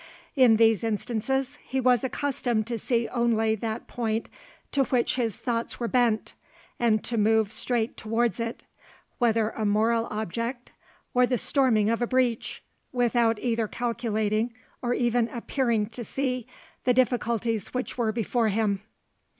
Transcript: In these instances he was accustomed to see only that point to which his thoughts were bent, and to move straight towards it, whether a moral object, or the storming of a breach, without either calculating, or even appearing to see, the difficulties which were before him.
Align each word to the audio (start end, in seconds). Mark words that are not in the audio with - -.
In 0.35 0.55
these 0.55 0.83
instances 0.83 1.59
he 1.63 1.79
was 1.79 2.03
accustomed 2.03 2.65
to 2.65 2.79
see 2.79 3.07
only 3.09 3.53
that 3.53 3.85
point 3.85 4.29
to 4.71 4.85
which 4.85 5.15
his 5.15 5.37
thoughts 5.37 5.79
were 5.79 5.87
bent, 5.87 6.33
and 6.79 7.03
to 7.03 7.19
move 7.19 7.51
straight 7.51 7.97
towards 7.97 8.39
it, 8.39 8.63
whether 9.19 9.51
a 9.51 9.63
moral 9.63 10.07
object, 10.09 10.71
or 11.13 11.27
the 11.27 11.37
storming 11.37 11.87
of 11.91 12.01
a 12.01 12.07
breach, 12.07 12.63
without 12.91 13.37
either 13.37 13.67
calculating, 13.67 14.55
or 14.81 14.95
even 14.95 15.27
appearing 15.29 15.85
to 15.89 16.03
see, 16.03 16.47
the 16.83 16.95
difficulties 16.95 17.71
which 17.71 17.95
were 17.95 18.11
before 18.11 18.47
him. 18.47 18.81